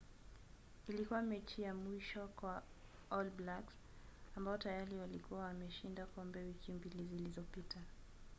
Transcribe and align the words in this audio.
ilikuwa 0.89 1.21
mechi 1.21 1.61
ya 1.61 1.73
mwisho 1.75 2.27
kwa 2.27 2.63
all 3.09 3.29
blacks 3.29 3.73
ambao 4.35 4.57
tayari 4.57 4.97
walikuwa 4.97 5.39
wameshinda 5.39 6.05
kombe 6.05 6.39
wiki 6.39 6.71
mbili 6.71 7.05
zilizopita 7.05 7.77